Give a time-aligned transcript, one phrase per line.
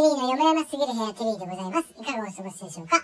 [0.00, 1.92] リーのよもやますぎる部屋テリーでございます。
[1.92, 2.96] いかがお過ごしでしょうか？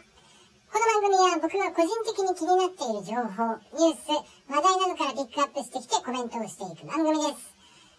[0.72, 4.08] この番組は僕が個人的に気になっている情報、ニュース、
[4.48, 7.52] 話題などからピックアップしてきてコメントをしていく番組です。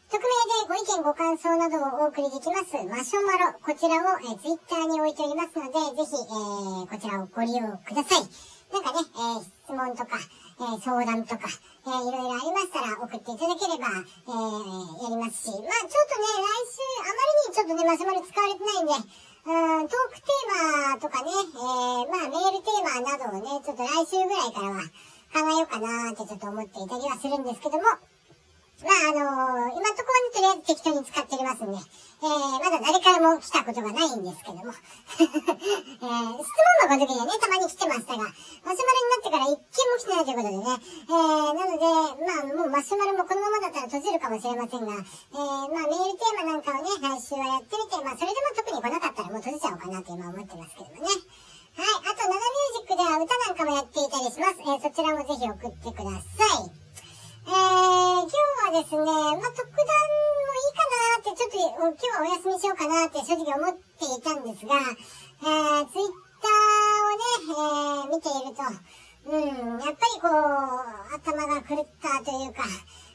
[0.10, 8.26] 匿名でご意見ご感想などをお送りできますマシュマロ、こちらを、えー、Twitter に置いておりますので、ぜひ、えー、こちらをご利用ください。
[8.72, 18.94] なんかね、えー、質問とか、えー、相談とか、えー、いろいろありましたら送っていただければ、えー、やりますし、まあちょっとね、来週、あまりにちょっとね、マシュマロ使われてないんで、
[19.48, 24.84] うん、トークテーマとかね、えー、まあメールテーマなどをね、ちょっと来週ぐらいからは
[25.32, 27.84] 考えようかなーってちょっと思っていたりはするんですけども、
[28.78, 41.90] まああのー、今のところはね、とりあえず適当に使っておりますんで、えー、まだ誰からも来たことがないんですけども、 えー、質問箱の時にはね、たまに来てましたが、マシュマロになってから一件も来てないということでね、えー、なので、
[42.22, 51.10] まあもうマシュマロもこのままだったら閉じるかもしれませんが、えー、まあメールテーマなんかをね、来週はやってみて、まあそれでも特に来なかったらもう閉じちゃおうかなと今思ってますけどもね。
[51.78, 51.98] はい。
[52.06, 54.62] あと、ナナミュージックでは歌なんかもやっていたりします。
[54.62, 56.77] えー、そちらもぜひ送ってください。
[58.72, 68.64] ですね、まあ、特段もいいかなって、ちょっと今日はお休みしようかなって正直思っていたんですが、えー、ツイッターをね、えー、見ていると、
[69.28, 72.64] うん、やっぱりこう、頭が狂ったというか、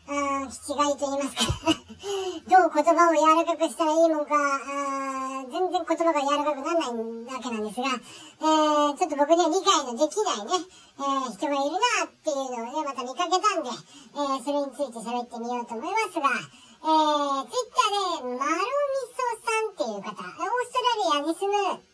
[0.08, 1.81] あー、気違いと言いますか。
[2.02, 6.98] どう言葉を柔らかくしたらいいもんか、あ全然言葉が柔らかくならない
[7.30, 10.66] わけなんですが、えー、ちょっと僕には理解のできないね、
[10.98, 21.86] えー、人がいるなっていうのをね、また見かけたんで、えー、それについて喋ってみようと思いますが、えー、ツイッターで、マロミソさんっていう方、オーストラリアに住む、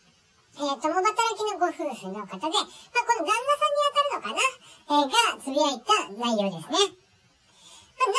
[0.57, 4.41] えー、共働きのご夫婦の方で、まあ、この旦那さんに当たるのかな、
[4.89, 6.97] えー、がつぶやいた内容ですね。
[7.99, 8.15] まあ、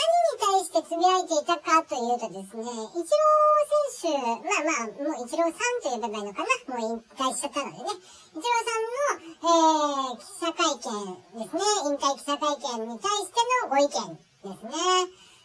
[0.59, 7.87] 何に対してつぶやいていたかというとですね、イチロー選手、まあまあ、もうイチローさんと呼べばいいのかなもう引退しちゃったのでね。
[7.87, 11.63] イチローさんの、えー、記者会見ですね。
[11.87, 14.75] 引退記者会見に対してのご意見ですね。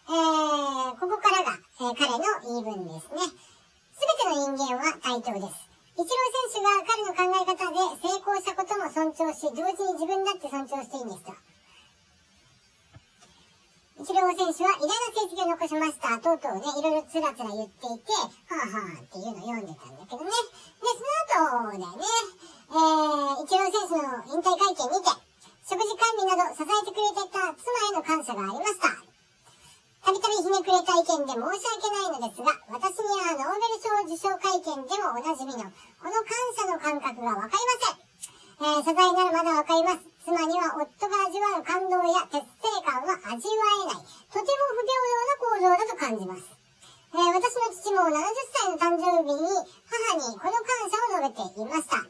[0.04, 3.22] えー、ここからが、えー、彼の言い分ですね。
[3.94, 5.70] すべての人間は対等です。
[5.94, 11.53] イチロー選手が彼の考え方で成功したことも尊重し、同時に自分だって尊重していいんですと。
[13.94, 16.18] イチロー選手は偉大な成績を残しました。
[16.18, 20.34] とうとうね、いろいろつらつら言っていて、はぁはぁっていうのを読んでたんだけどね。
[20.34, 25.14] で、その後だよね、えー、イチロー選手の引退会見にて、
[25.62, 28.90] 食事管理など支えてくれてた妻への感謝がありました。
[28.98, 35.70] たびたびひねくれた意見で申し訳ないのですが、私にはノーベル賞受賞会見でもおなじみの、
[36.02, 38.02] この感謝の感覚がわかりません。
[38.58, 40.13] えー、謝罪ならまだわかります。
[40.24, 44.08] 妻には夫が味わう感動や達成感は味わえない。
[44.32, 46.48] とても不平等な構造だと感じます。
[47.12, 48.24] えー、私の父も70
[48.56, 49.44] 歳の誕生日に
[49.84, 52.00] 母にこの感謝を述べていました。
[52.00, 52.08] 45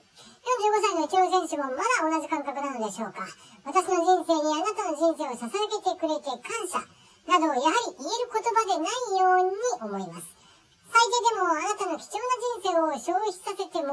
[0.78, 3.26] 歳のイチロー選手もまだ同じ感覚なのでしょうか。
[3.66, 6.86] 私の人生にあなたの人生を捧げてくれて感謝
[7.26, 10.44] などをやはり言える言葉でないように思います。
[10.92, 12.30] 最低でもあなたの貴重な
[12.62, 13.90] 人生を消費させて申し訳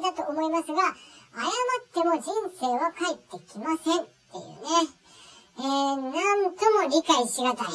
[0.00, 0.80] ないだと思いますが、
[1.34, 4.86] 謝っても人生は帰ってきませんっていうね。
[5.58, 7.68] えー、なんとも理解しがたい。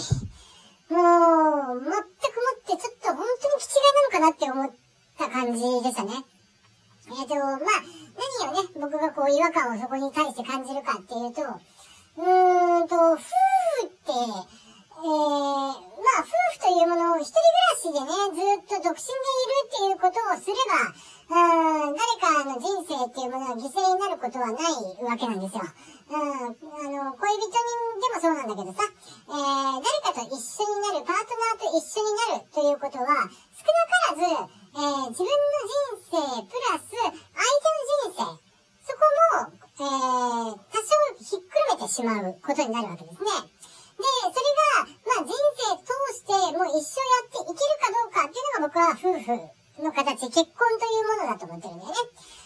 [0.88, 4.72] もう、全くもってちょっと本当に気違いなのかなって思っ
[5.18, 6.12] た感じでしたね。
[7.08, 7.60] えーと、まあ、
[8.40, 13.22] 何をね、僕がこう違和感をそこに対して感じるかっていうと、うーんと、夫婦
[13.86, 14.32] って、えー、
[14.96, 15.76] まあ、
[16.24, 17.36] 夫婦というものを一人
[17.84, 25.66] 暮らしでね、ずっと独身でいるっていうことをすれば、うん、誰かの人生っていうものが犠牲になることはないわけなんですよ。
[26.06, 27.66] うん、あの、恋人に
[27.98, 33.26] でもそうなんだけどさ、えー、誰かと一緒になる、パートナーと一緒になるということは、
[33.58, 37.18] 少なからず、えー、自分の人生プラス相手
[37.66, 38.46] の人生、
[38.86, 39.02] そこ
[39.34, 43.26] も、えー、多少ひっくるめてしまうことになるわけですね。
[43.98, 44.46] で、それ
[44.78, 51.96] が、まあ人生通してもう一生やっていけるかどうかっていうのが僕は夫婦の形、結婚というものだと思ってるんだよね。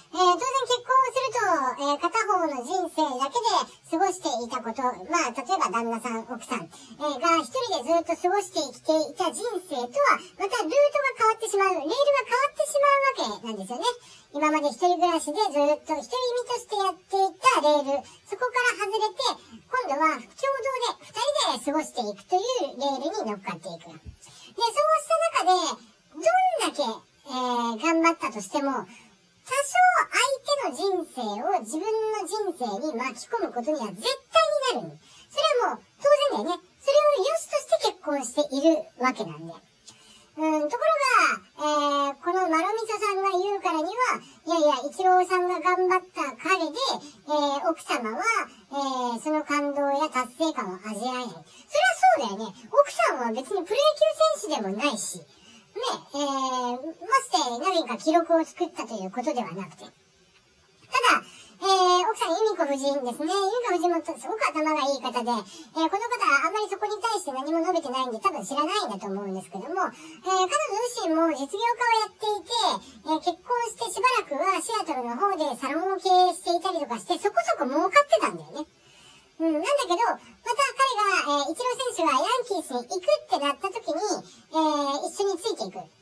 [0.10, 3.46] えー、当然結婚をすると、えー、片方の人生だけで
[3.94, 13.86] 過ごしていたこと、まあ、例えば旦那さん、奥さん、えー、が一人でずっと過ごして生きていた人生とは、またルートが変わってしまう、レールが変わってしまうわけなんですよね。
[14.34, 19.22] 今まで一人暮らしでずっと一人身としてやっていたレール、そこから外れて、
[19.70, 23.94] 今度は共同で二人で過ごしていくというレールに乗っかっていく。
[23.94, 25.86] で、そうした中で、
[26.18, 28.88] どんだけえー、頑張ったとしても、多少
[30.10, 34.02] 相手の人生を自分の人生に巻き込むことには絶
[34.74, 34.98] 対になる。
[35.30, 35.84] それはもう
[36.32, 36.64] 当然だよね。
[36.82, 39.54] それを良しとして結婚しているわけなんで。
[40.40, 43.00] うん、ところが、えー、このマロミソ
[43.72, 46.78] らには、いやいや、一郎さんが頑張った彼で、
[47.28, 48.24] えー、奥様は、
[48.72, 51.28] えー、その感動や達成感を味わえない。
[51.28, 51.44] それは
[52.18, 52.56] そうだよね。
[52.72, 53.76] 奥さんは別にプロ野球
[54.40, 55.26] 選手でもないし、ね、
[56.16, 56.89] えー、
[57.90, 59.82] か記録を作ったということではなくて。
[59.82, 61.26] ただ、
[61.60, 63.34] えー、奥さん、由美子夫人ですね。
[63.34, 69.90] 由美子夫人もすごく頭がいい方で、えー、この方はあんまりそこに対して何も述べてないんで多分知らないんだと思うんですけども、えー、
[70.22, 72.54] 彼女自身も実業家をやっていて、
[73.10, 78.70] えー、結婚してしばらくはシアトルの方でサロンを経営していたりとかして、そこそこ儲かってたんだよね。
[79.40, 84.00] うん、なんだけど、また彼が、えー、イチロー選手がヤンキースに行くってなった時に、
[84.52, 85.99] えー、一緒についていく。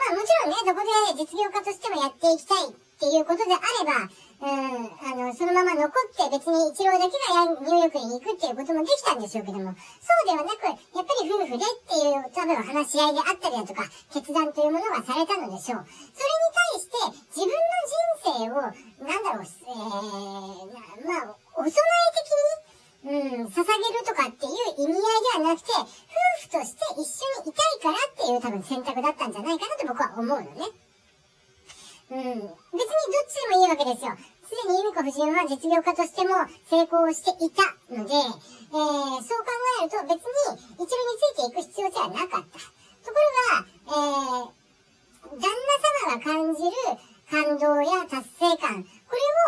[0.00, 4.08] まあもちろんね、どこで実業家としてもやっていきたいっていうことであれば、
[4.40, 13.84] うん、あの、そのまま残って別に一郎だけがニューヨークに行くっていうこともできたんでしょうけども、そうではなく、やっぱり夫婦でっていう多分話し合いであったりだとか、
[14.16, 15.84] 決断というものがされたのでしょう。
[15.84, 16.96] それに対して、
[17.36, 18.64] 自分の人生を、
[19.04, 22.59] なんだろう、えー、まあ、お供え的に、
[23.02, 23.48] うん、捧げる
[24.04, 25.00] とかっていう意味合い
[25.40, 25.86] ではなくて、夫
[26.42, 30.50] 婦として一緒にいたいからっていう多分選択だったんじゃないかなと僕は思うのね。
[32.10, 32.18] うん。
[32.18, 32.52] 別にどっ
[33.28, 34.12] ちでもいいわけですよ。
[34.44, 36.34] すでに由美子夫人は実業家としても
[36.68, 42.58] 成功していたので、えー、そう考えると別に一路についていく必要性はなかった。
[43.00, 44.60] ところが、えー、
[45.38, 46.74] 旦那様が感じる
[47.30, 48.90] 感動や達成感、こ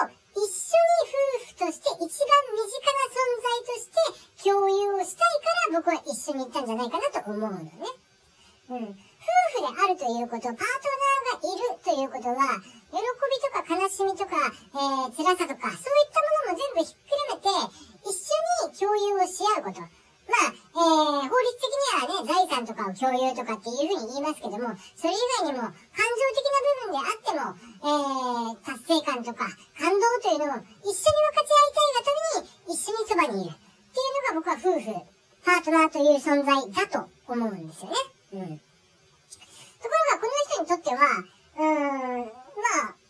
[0.01, 7.73] れを一緒に夫婦として一番身近な存在として共有をしたいから僕は一緒に行ったんじゃないかなと思うのね。
[8.71, 8.77] うん。
[8.77, 12.59] 夫婦であるということ、パートナーがいるということは、
[12.91, 14.35] 喜びとか悲しみとか、
[14.75, 17.49] えー、辛さとか、そういったものも全部ひっくるめて、
[18.03, 20.02] 一緒に共有をし合うこと。
[20.73, 27.53] まあ、えー、法律的にはね、財産とかを共有とかっていうふうに言いますけども、それ以外にも、感情的な部分であっても、
[27.83, 33.53] えー、達成感とか、感動というのを一緒に分かち合いたいがために、一緒にそばにいる。
[33.53, 34.89] っていうのが僕は夫婦、
[35.45, 37.97] パートナーという存在だと思うんですよね。
[38.33, 38.59] うん。
[38.59, 38.65] と
[39.85, 41.05] ころが、この人にとっては、
[41.59, 42.33] うーん、ま
[42.89, 43.03] あ、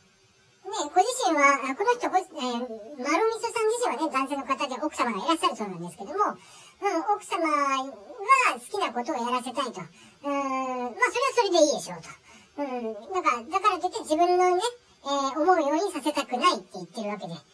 [0.63, 6.39] ね、ご自身は、この人、ごえー、マロミソさん自身はね、男性の方で奥様がいらっしゃるそうなんですけども、
[6.83, 9.81] うん、奥様が好きなことをやらせたいと。
[10.25, 12.11] うん、まあ、それはそれでいいでしょうと。
[12.59, 14.63] うん、なんか、だからといって自分のね、
[15.05, 17.35] えー、思うようにさせたくないって言ってるわけで。
[17.35, 17.47] でも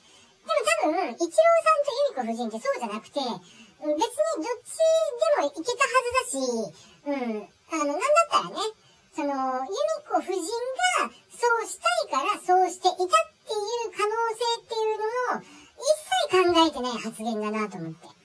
[0.80, 6.72] 多分、イチローさんとユミコ夫人ってそうじゃなくて、別にどっちでもいけたはずだし、
[7.04, 8.56] うん、あの、なんだったらね、
[9.12, 9.76] その、ユミ
[10.08, 10.40] コ夫人
[11.04, 13.06] がそうしたいからそうしていたっ
[13.44, 15.44] ていう可能性っていうのも
[15.76, 18.17] 一切考えてない発言だなと思って。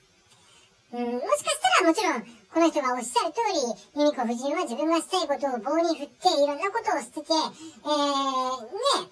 [0.93, 3.65] うん、もしかしたらもちろん、この人がおっしゃる通り、
[3.97, 8.61] ユミコ夫人は自分がしたいことを棒に振って、いろんなことを捨てて、えー、
[9.01, 9.09] ね、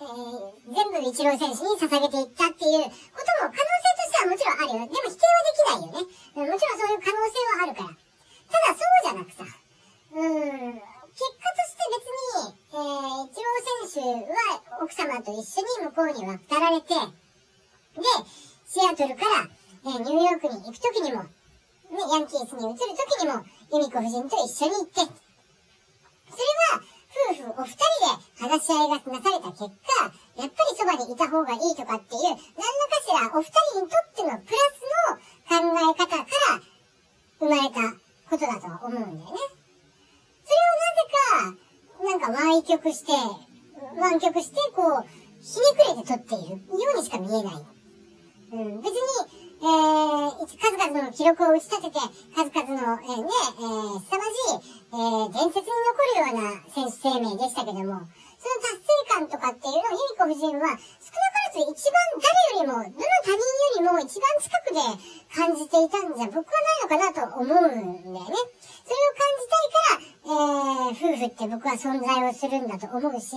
[0.00, 4.84] えー、全部イチロー選手に捧げていったっていうことも可能性としてはもちろんあるよ。
[4.84, 6.04] でも否定はできないよね。
[6.04, 7.96] もちろんそういう可能性はあるから。
[7.96, 18.04] ただそうじゃなくさ、うん、結果として別に、えー、イチロー選手は奥様と一緒に向こうに渡られて、で、
[18.68, 19.48] シアトルから、
[19.84, 21.28] えー、ニューヨークに行くときにも、ね、
[22.12, 27.84] ヤンキースに移るときにも、ユミコ夫人と一緒に行って、それは、夫婦お二人
[28.40, 36.64] で話し合いがなされた結果、やっぱりそばにいた方がいいとかっていう、何らかしらお二人にとってのプラスの考え方から
[37.38, 37.92] 生まれた
[38.30, 39.20] ことだと思うんだよね。
[40.44, 41.64] それをなぜか、
[42.04, 43.12] なんか歪曲して、
[44.00, 45.06] 湾曲して、こう、
[45.40, 47.54] ひねくれて撮っているようにしか見えない。
[48.52, 49.33] うん、別に、
[49.64, 51.96] えー、数々の記録を打ち立てて、
[52.36, 58.04] 数々の、えー、ね、えー、凄まじい、えー、伝説に残るような選手生命でしたけども、
[58.36, 64.84] その達成感とかっていうのをユミコ夫人は、少なからず一番誰よりも、どの他人よりも一番近くで
[65.32, 68.04] 感じていたんじゃ僕はないのかなと思うんだよね。
[68.04, 73.32] それを感じたいから、えー、夫婦って僕は存在をするんだと思うし、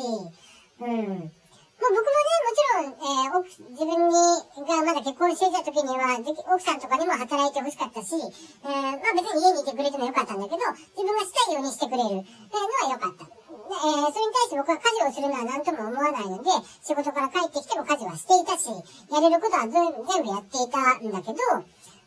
[0.82, 1.32] うん。
[1.78, 4.18] まあ、僕もね、もちろん、えー、自分に、
[4.66, 6.18] がまだ結婚していた時には、
[6.50, 10.58] 奥さんとかにも働いて欲しかったし、えー、まあ別に家にいてくれてもよかったんだけど、
[10.98, 13.26] 自分がしたいようにしてくれる、えー、のはよかった。
[13.28, 16.50] えー、それに対して僕は家事をするのは何とも思わないので、
[16.82, 18.74] 仕事から帰ってきても家事はしていたし、
[19.14, 21.38] やれることは全部やっていたんだけど、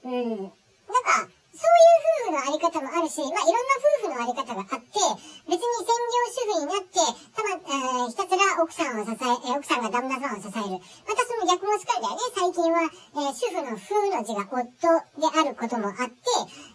[0.03, 4.97] うん、なんか、そういう夫婦のあり方もあるし、まあ、いろんな夫婦のあり方があって、
[5.45, 7.05] 別に専業主婦になって、
[7.71, 10.83] え、ひたすら奥さんを支え、え、奥さんが旦那さんを支える。
[11.07, 12.21] またその逆もしかりだよね。
[12.35, 16.19] 最近は、え、主婦の夫の字が夫であることもあって、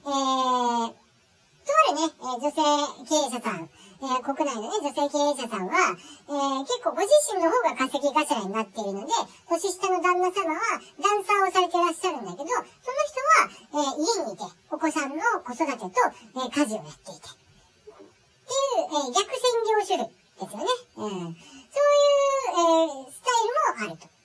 [0.03, 2.63] えー、とあるね、え女性
[3.03, 9.11] 経営者さん、えー、国内のね、女性経営者さんは、えー、結構ご自身の方が稼ぎ頭になっているので、
[9.49, 15.91] 年下の旦那様はダンサーをされてらっしゃるんだけど、その人は、えー、家にいて、お子さんの子育てと、
[16.39, 17.27] え家事をやっていて。
[17.27, 20.65] っていう、え逆専業主婦ですよね。
[20.97, 21.11] うん。
[21.11, 21.33] そうい
[21.85, 24.15] う、えスタイルもあると。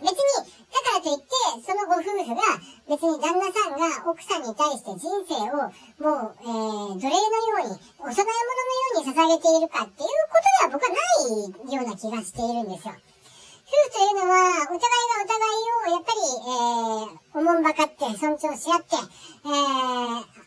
[0.00, 1.28] 別に、だからといって、
[1.60, 2.40] そのご夫婦が、
[2.88, 5.68] 別に旦那さんが奥さんに対して人生を、
[6.00, 12.94] もう、えー、奴隷のように、幼いもののように捧げているかっていうことでは僕はないような気がしているんですよ。
[12.94, 18.96] 夫婦というのは、お互いがお互いを、やっぱり、えー、おもんばかって、尊重し合って、
[19.44, 20.40] えー、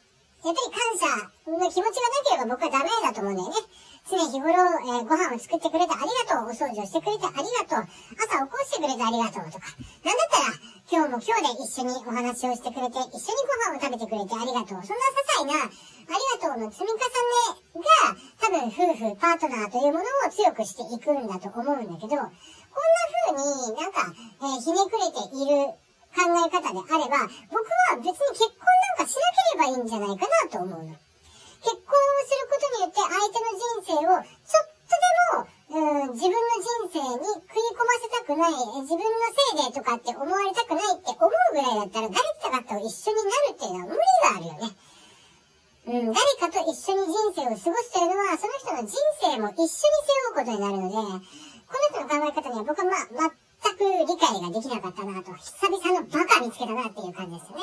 [0.43, 1.91] やっぱり感謝の気持ちがな
[2.25, 3.55] ければ僕はダメだと思うんだよね。
[4.03, 6.51] 常日頃、えー、ご飯を作ってくれてありがとう。
[6.51, 7.87] お掃除をしてくれてありがとう。
[8.19, 9.71] 朝起こしてくれてありがとうとか。
[10.03, 10.59] なんだったら、
[10.91, 14.83] 今日も今日で一緒にお話をしてくれて、一緒にご飯を食べてくれてありがとう。
[14.83, 18.11] そんな些細な、ありがとうの積み重ねが、
[18.43, 22.27] 多分夫婦、パートナーというものを強くしていくんだと思うんだけど、こんな
[23.23, 25.79] 風になんか、えー、ひねくれている
[26.11, 28.67] 考え方であれば、僕は別に結婚
[28.99, 30.91] なんかしなければいいんじゃないかなと思うの。
[31.63, 42.19] 結婚をすることによって相手の人生をちょっとでも、うん、自分の人生に食い込ませたくない、自分のせいでとかって思われたくないって思うぐらいだったら誰
[42.51, 44.75] かと一緒になるっていうのは無理があるよね。
[45.83, 49.79] うん、誰かと一緒に人生を過ごすというのは、その人の人生も一緒に背
[50.31, 53.31] 負うことになるので、この人の考え方には僕はまあ、
[53.63, 57.59] 全く理解ができなかったなと、久々のバカ見つけたなっていう感じですね。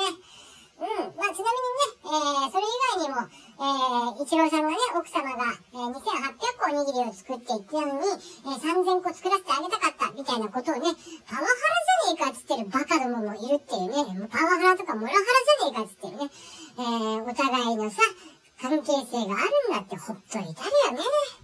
[0.81, 1.13] うん。
[1.17, 10.81] まあ、ちなみにね、えー、それ以外にも、えー、一郎さんがね、奥様が、えー、2800個おにぎりを作っていったのに、えー、3000個作らせてあげたかった、みたいなことをね、
[11.29, 11.47] パワハラ
[12.07, 15.25] じゃねえかっつってるバカどももいるっていうね、パワハラとかモラハラ
[15.59, 16.29] じゃねえかっつってるね、
[16.77, 18.01] えー、お互いのさ、
[18.61, 21.40] 関係性があるんだってほっといたりよね。